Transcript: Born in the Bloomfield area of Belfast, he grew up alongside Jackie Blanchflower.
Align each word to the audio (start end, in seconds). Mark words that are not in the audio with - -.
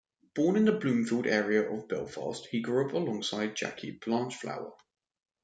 Born 0.33 0.55
in 0.55 0.65
the 0.65 0.71
Bloomfield 0.71 1.27
area 1.27 1.71
of 1.71 1.87
Belfast, 1.87 2.47
he 2.47 2.59
grew 2.63 2.87
up 2.87 2.91
alongside 2.93 3.53
Jackie 3.55 3.99
Blanchflower. 4.03 4.73